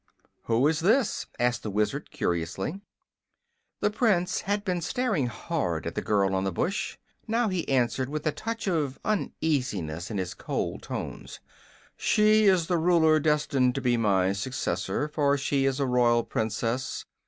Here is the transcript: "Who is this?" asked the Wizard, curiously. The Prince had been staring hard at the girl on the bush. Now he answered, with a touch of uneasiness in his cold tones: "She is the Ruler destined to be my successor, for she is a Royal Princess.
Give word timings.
"Who 0.45 0.67
is 0.67 0.79
this?" 0.79 1.27
asked 1.37 1.61
the 1.61 1.69
Wizard, 1.69 2.09
curiously. 2.09 2.81
The 3.81 3.91
Prince 3.91 4.41
had 4.41 4.63
been 4.65 4.81
staring 4.81 5.27
hard 5.27 5.85
at 5.85 5.93
the 5.93 6.01
girl 6.01 6.33
on 6.33 6.43
the 6.43 6.51
bush. 6.51 6.97
Now 7.27 7.49
he 7.49 7.69
answered, 7.69 8.09
with 8.09 8.25
a 8.25 8.31
touch 8.31 8.67
of 8.67 8.99
uneasiness 9.05 10.09
in 10.09 10.17
his 10.17 10.33
cold 10.33 10.81
tones: 10.81 11.39
"She 11.95 12.45
is 12.45 12.65
the 12.65 12.79
Ruler 12.79 13.19
destined 13.19 13.75
to 13.75 13.81
be 13.81 13.95
my 13.95 14.33
successor, 14.33 15.07
for 15.07 15.37
she 15.37 15.65
is 15.65 15.79
a 15.79 15.85
Royal 15.85 16.23
Princess. 16.23 17.05